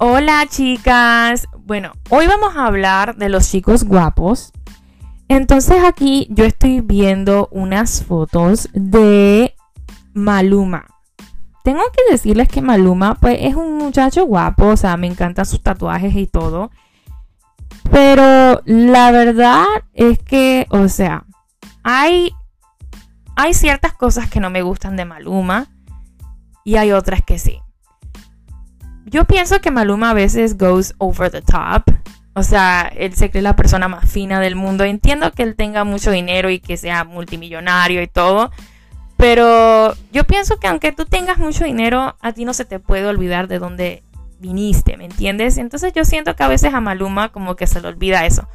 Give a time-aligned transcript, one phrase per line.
[0.00, 1.48] Hola chicas.
[1.64, 4.52] Bueno, hoy vamos a hablar de los chicos guapos.
[5.26, 9.56] Entonces aquí yo estoy viendo unas fotos de
[10.14, 10.86] Maluma.
[11.64, 15.64] Tengo que decirles que Maluma pues es un muchacho guapo, o sea, me encantan sus
[15.64, 16.70] tatuajes y todo.
[17.90, 21.24] Pero la verdad es que, o sea,
[21.82, 22.30] hay
[23.34, 25.66] hay ciertas cosas que no me gustan de Maluma
[26.62, 27.60] y hay otras que sí
[29.10, 31.82] yo pienso que Maluma a veces goes over the top.
[32.34, 34.84] O sea, él se cree la persona más fina del mundo.
[34.84, 38.50] Entiendo que él tenga mucho dinero y que sea multimillonario y todo.
[39.16, 43.06] Pero yo pienso que aunque tú tengas mucho dinero, a ti no se te puede
[43.06, 44.04] olvidar de dónde
[44.38, 45.58] viniste, ¿me entiendes?
[45.58, 48.48] Entonces yo siento que a veces a Maluma como que se le olvida eso.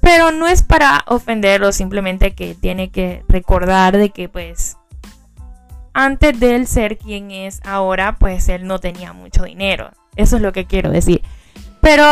[0.00, 4.77] Pero no es para ofenderlo, simplemente que tiene que recordar de que pues
[5.98, 9.90] antes de él ser quien es ahora, pues él no tenía mucho dinero.
[10.14, 11.22] Eso es lo que quiero decir.
[11.80, 12.04] Pero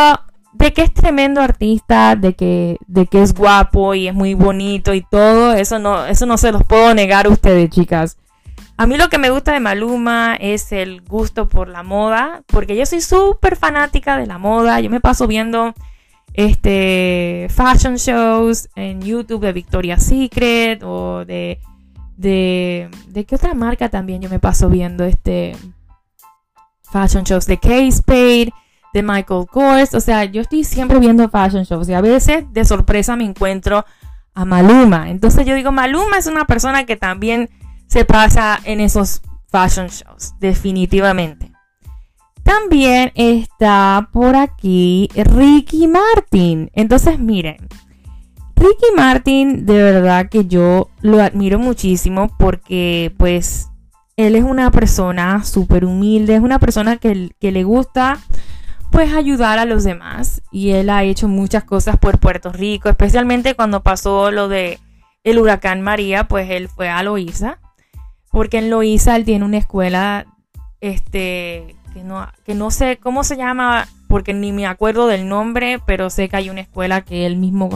[0.51, 4.93] de que es tremendo artista, de que, de que es guapo y es muy bonito
[4.93, 8.17] y todo, eso no, eso no se los puedo negar a ustedes, chicas.
[8.75, 12.75] A mí lo que me gusta de Maluma es el gusto por la moda, porque
[12.75, 14.81] yo soy súper fanática de la moda.
[14.81, 15.73] Yo me paso viendo
[16.33, 21.61] este fashion shows en YouTube de Victoria's Secret o de
[22.17, 25.55] de, de qué otra marca también yo me paso viendo este
[26.91, 28.51] fashion shows de Kate Spade,
[28.93, 32.65] de Michael Kors, o sea, yo estoy siempre viendo fashion shows y a veces de
[32.65, 33.85] sorpresa me encuentro
[34.33, 35.09] a Maluma.
[35.09, 37.49] Entonces yo digo, Maluma es una persona que también
[37.87, 41.51] se pasa en esos fashion shows, definitivamente.
[42.43, 46.71] También está por aquí Ricky Martin.
[46.73, 47.67] Entonces, miren,
[48.57, 53.69] Ricky Martin, de verdad que yo lo admiro muchísimo porque pues
[54.15, 58.17] él es una persona súper humilde, es una persona que, que, le gusta
[58.91, 63.53] pues ayudar a los demás y él ha hecho muchas cosas por Puerto Rico, especialmente
[63.53, 64.79] cuando pasó lo de
[65.23, 67.59] el huracán María, pues él fue a Loíza,
[68.31, 70.25] porque en Loíza él tiene una escuela
[70.81, 75.79] este que no, que no sé cómo se llama porque ni me acuerdo del nombre,
[75.85, 77.69] pero sé que hay una escuela que él mismo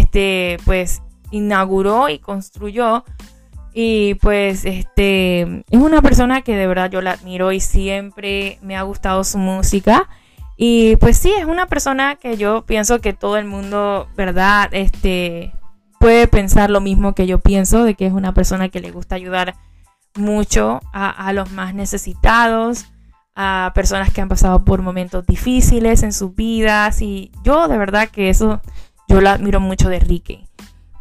[0.00, 3.04] este, pues inauguró y construyó.
[3.72, 8.76] Y pues este es una persona que de verdad yo la admiro y siempre me
[8.76, 10.08] ha gustado su música.
[10.56, 14.68] Y pues sí, es una persona que yo pienso que todo el mundo, ¿verdad?
[14.72, 15.52] Este
[15.98, 19.16] puede pensar lo mismo que yo pienso, de que es una persona que le gusta
[19.16, 19.56] ayudar
[20.14, 22.86] mucho a, a los más necesitados,
[23.34, 27.02] a personas que han pasado por momentos difíciles en sus vidas.
[27.02, 28.60] Y yo de verdad que eso
[29.08, 30.46] yo lo admiro mucho de Ricky.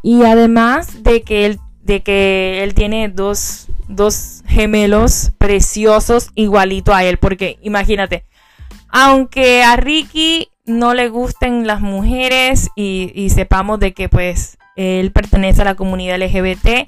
[0.02, 7.04] Y además de que él, de que él tiene dos, dos gemelos preciosos igualito a
[7.04, 7.18] él.
[7.18, 8.26] Porque imagínate,
[8.90, 15.12] aunque a Ricky no le gusten las mujeres y, y sepamos de que pues él
[15.12, 16.88] pertenece a la comunidad LGBT,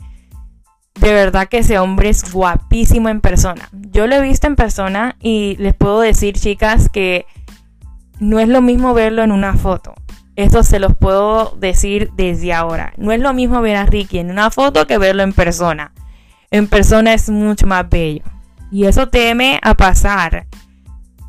[1.00, 3.70] de verdad que ese hombre es guapísimo en persona.
[3.92, 7.26] Yo lo he visto en persona y les puedo decir, chicas, que
[8.20, 9.94] no es lo mismo verlo en una foto.
[10.36, 12.94] Esto se los puedo decir desde ahora.
[12.98, 15.94] No es lo mismo ver a Ricky en una foto que verlo en persona.
[16.52, 18.24] En persona es mucho más bello.
[18.72, 20.48] Y eso teme a pasar.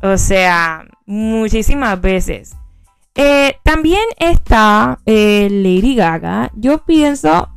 [0.01, 2.55] O sea, muchísimas veces.
[3.15, 6.51] Eh, también está eh, Lady Gaga.
[6.55, 7.49] Yo pienso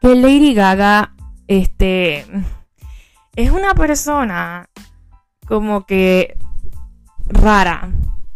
[0.00, 1.14] que Lady Gaga,
[1.46, 2.26] este,
[3.36, 4.68] es una persona
[5.46, 6.36] como que
[7.26, 7.90] rara.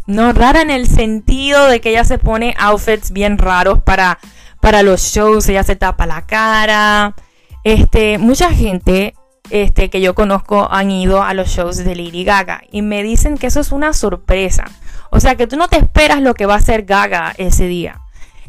[0.08, 4.18] No rara en el sentido de que ella se pone outfits bien raros para,
[4.58, 7.14] para los shows, ella se tapa la cara.
[7.62, 9.14] Este, mucha gente
[9.50, 13.36] este, que yo conozco han ido a los shows de Lady Gaga y me dicen
[13.36, 14.64] que eso es una sorpresa.
[15.10, 18.00] O sea, que tú no te esperas lo que va a hacer Gaga ese día.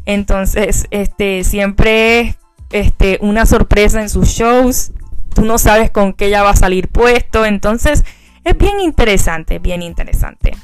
[0.06, 2.36] Entonces, este, siempre es
[2.70, 4.92] este, una sorpresa en sus shows.
[5.34, 7.44] Tú no sabes con qué ella va a salir puesto.
[7.44, 8.02] Entonces,
[8.44, 10.56] es bien interesante, bien interesante.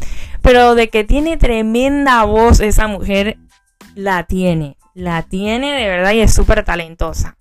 [0.47, 3.37] Pero de que tiene tremenda voz esa mujer,
[3.97, 4.77] la tiene.
[4.95, 7.37] La tiene de verdad y es súper talentosa.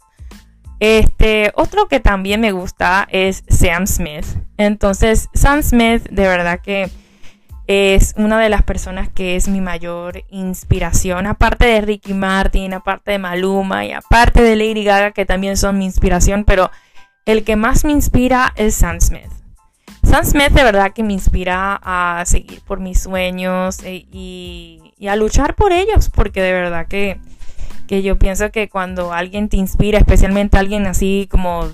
[0.80, 4.26] Este, otro que también me gusta es Sam Smith.
[4.58, 6.90] Entonces, Sam Smith de verdad que
[7.68, 13.12] es una de las personas que es mi mayor inspiración, aparte de Ricky Martin, aparte
[13.12, 16.72] de Maluma y aparte de Lady Gaga, que también son mi inspiración, pero
[17.28, 19.45] el que más me inspira es Sam Smith.
[20.16, 25.18] Sam Smith de verdad que me inspira a seguir por mis sueños eh, y, a
[25.18, 27.20] luchar por ellos, porque de verdad que,
[27.90, 31.68] yo pienso que cuando alguien te inspira, especialmente alguien así como,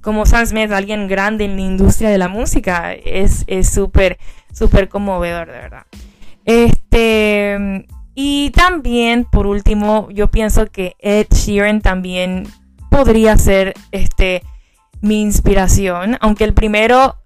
[0.00, 4.18] como Sam Smith, alguien grande en la industria de la música, es súper,
[4.52, 5.86] súper conmovedor, de verdad.
[6.46, 7.86] Este,
[8.16, 12.48] y también, por último, yo pienso que Ed Sheeran también
[12.90, 14.42] podría ser este,
[15.00, 17.20] mi inspiración, aunque el primero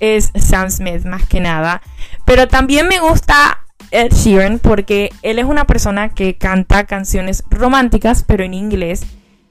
[0.00, 1.82] es Sam Smith más que nada.
[2.24, 3.60] Pero también me gusta
[3.90, 9.06] Ed Sheeran porque él es una persona que canta canciones románticas pero en inglés.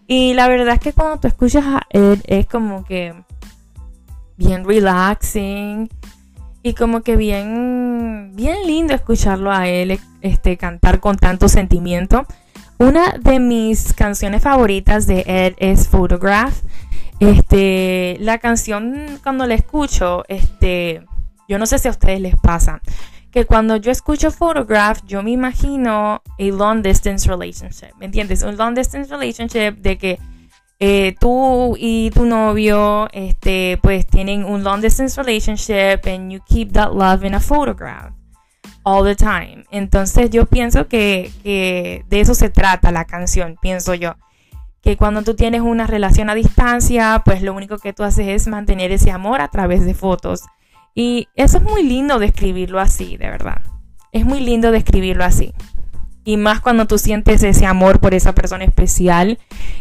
[0.07, 3.13] Y la verdad es que cuando tú escuchas a Ed es como que
[4.37, 5.89] bien relaxing
[6.61, 12.25] y como que bien bien lindo escucharlo a él este cantar con tanto sentimiento.
[12.77, 16.53] Una de mis canciones favoritas de Ed es Photograph.
[17.19, 21.05] Este, la canción cuando la escucho, este,
[21.47, 22.81] yo no sé si a ustedes les pasa,
[23.31, 28.43] que cuando yo escucho Photograph, yo me imagino a long distance relationship, ¿me entiendes?
[28.43, 30.19] Un long distance relationship de que
[30.79, 36.73] eh, tú y tu novio, este, pues tienen un long distance relationship and you keep
[36.73, 38.13] that love in a photograph
[38.83, 39.65] all the time.
[39.71, 44.15] Entonces yo pienso que, de eso se trata la canción, pienso yo.
[44.85, 48.47] Que cuando tú tienes una relación a distancia, pues lo único que tú haces es
[48.47, 50.43] mantener ese amor a través de fotos.
[50.93, 53.61] Y eso es muy lindo describirlo así, de verdad.
[54.13, 55.53] Es muy lindo describirlo así.
[56.23, 59.37] Y más cuando tú sientes ese amor por esa persona especial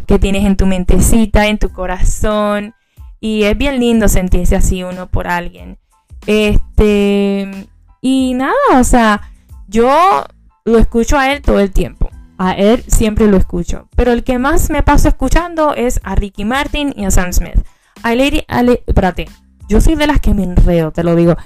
[0.07, 2.75] que tienes en tu mentecita, en tu corazón.
[3.21, 5.79] Y es bien lindo sentirse así uno por alguien.
[6.27, 7.69] Este,
[8.01, 9.21] y nada, o sea,
[9.69, 10.25] yo
[10.65, 12.04] lo escucho a él todo el tiempo.
[12.39, 13.89] A él siempre lo escucho.
[13.97, 17.65] Pero el que más me paso escuchando es a Ricky Martin y a Sam Smith.
[18.03, 18.45] A Lady,
[18.87, 19.29] espérate,
[19.69, 21.37] yo soy de las que me enredo, te lo digo.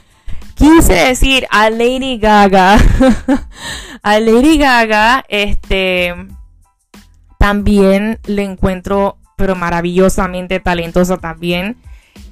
[0.54, 2.78] Quise decir a Lady Gaga.
[4.02, 6.14] a Lady Gaga, este,
[7.38, 11.76] también le encuentro, pero maravillosamente talentosa también.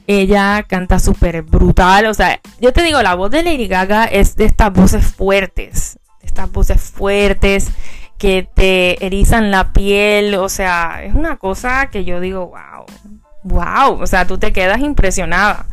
[0.09, 2.07] Ella canta súper brutal.
[2.07, 5.99] O sea, yo te digo, la voz de Lady Gaga es de estas voces fuertes.
[6.23, 7.71] Estas voces fuertes
[8.19, 10.35] que te erizan la piel.
[10.37, 12.87] O sea, es una cosa que yo digo, wow.
[13.43, 14.03] Wow.
[14.03, 15.67] O sea, tú te quedas impresionada.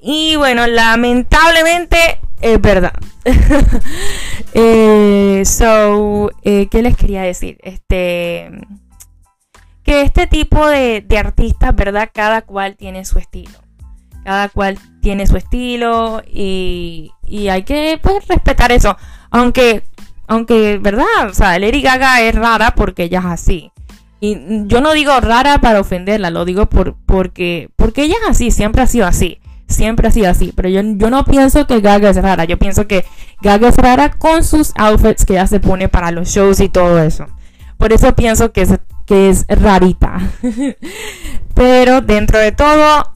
[0.00, 2.94] Y bueno, lamentablemente es verdad.
[4.54, 7.58] eh, so, eh, ¿qué les quería decir?
[7.62, 8.50] Este
[9.88, 12.10] que este tipo de, artistas, ¿verdad?
[12.12, 13.58] Cada cual tiene su estilo.
[14.22, 17.10] Cada cual tiene su estilo y,
[17.50, 18.98] hay que pues, respetar eso.
[19.30, 19.84] Aunque,
[20.28, 21.04] aunque, ¿verdad?
[21.28, 23.72] O sea, Lady Gaga es rara porque ella es así.
[24.20, 28.50] Y yo no digo rara para ofenderla, lo digo por, porque, porque ella es así,
[28.50, 29.40] siempre ha sido así.
[29.66, 30.52] Siempre ha sido así.
[30.54, 32.44] Pero yo, yo no pienso que Gaga es rara.
[32.44, 33.04] Yo pienso que
[33.42, 37.02] Gaga es rara con sus outfits que ella se pone para los shows y todo
[37.02, 37.26] eso.
[37.76, 38.70] Por eso pienso que es
[39.08, 40.20] que es rarita.
[41.54, 43.12] Pero dentro de todo,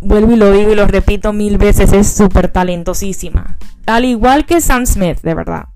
[0.00, 3.56] vuelvo y lo digo y lo repito mil veces, es súper talentosísima.
[3.86, 5.71] Al igual que Sam Smith, de verdad.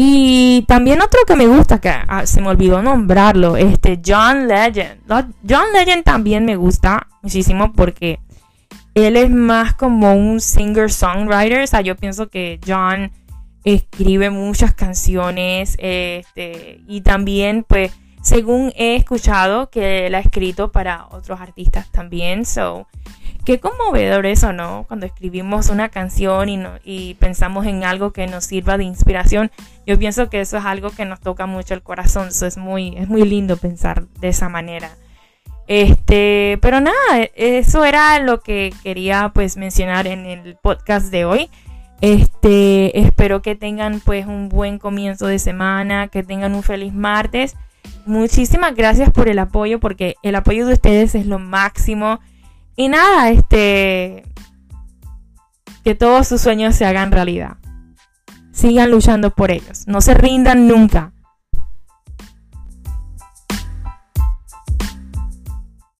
[0.00, 5.00] Y también otro que me gusta, que ah, se me olvidó nombrarlo, este John Legend.
[5.08, 8.20] John Legend también me gusta muchísimo porque
[8.94, 11.64] él es más como un singer-songwriter.
[11.64, 13.10] O sea, yo pienso que John
[13.64, 17.90] escribe muchas canciones este, y también pues
[18.22, 22.44] según he escuchado que él ha escrito para otros artistas también.
[22.44, 22.86] So,
[23.48, 24.84] qué conmovedor eso, ¿no?
[24.88, 29.50] Cuando escribimos una canción y, y pensamos en algo que nos sirva de inspiración.
[29.86, 32.28] Yo pienso que eso es algo que nos toca mucho el corazón.
[32.28, 34.90] Eso es muy, es muy lindo pensar de esa manera.
[35.66, 41.48] Este, pero nada, eso era lo que quería pues mencionar en el podcast de hoy.
[42.02, 47.56] Este, espero que tengan pues un buen comienzo de semana, que tengan un feliz martes
[48.04, 52.20] muchísimas gracias por el apoyo, porque el apoyo de ustedes es lo máximo.
[52.78, 54.22] Y nada, este.
[55.82, 57.56] Que todos sus sueños se hagan realidad.
[58.52, 59.82] Sigan luchando por ellos.
[59.88, 61.12] No se rindan nunca.